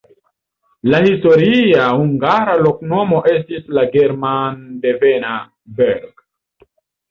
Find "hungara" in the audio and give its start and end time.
1.99-2.55